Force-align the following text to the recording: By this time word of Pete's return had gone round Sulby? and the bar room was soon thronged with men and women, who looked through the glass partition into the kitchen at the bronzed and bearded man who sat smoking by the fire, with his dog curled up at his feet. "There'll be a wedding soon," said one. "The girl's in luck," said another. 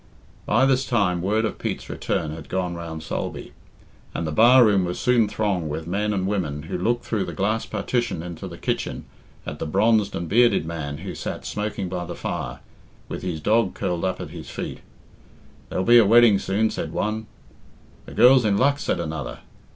By 0.47 0.65
this 0.65 0.87
time 0.87 1.21
word 1.21 1.45
of 1.45 1.59
Pete's 1.59 1.87
return 1.87 2.31
had 2.31 2.49
gone 2.49 2.73
round 2.73 3.03
Sulby? 3.03 3.51
and 4.15 4.25
the 4.25 4.31
bar 4.31 4.65
room 4.65 4.83
was 4.83 4.99
soon 4.99 5.27
thronged 5.27 5.69
with 5.69 5.85
men 5.85 6.11
and 6.11 6.25
women, 6.25 6.63
who 6.63 6.77
looked 6.79 7.05
through 7.05 7.25
the 7.25 7.33
glass 7.35 7.67
partition 7.67 8.23
into 8.23 8.47
the 8.47 8.57
kitchen 8.57 9.05
at 9.45 9.59
the 9.59 9.67
bronzed 9.67 10.15
and 10.15 10.27
bearded 10.27 10.65
man 10.65 10.97
who 10.97 11.13
sat 11.13 11.45
smoking 11.45 11.87
by 11.87 12.05
the 12.05 12.15
fire, 12.15 12.61
with 13.09 13.21
his 13.21 13.39
dog 13.39 13.75
curled 13.75 14.03
up 14.03 14.19
at 14.19 14.31
his 14.31 14.49
feet. 14.49 14.79
"There'll 15.69 15.85
be 15.85 15.99
a 15.99 16.03
wedding 16.05 16.39
soon," 16.39 16.71
said 16.71 16.93
one. 16.93 17.27
"The 18.07 18.15
girl's 18.15 18.43
in 18.43 18.57
luck," 18.57 18.79
said 18.79 18.99
another. 18.99 19.41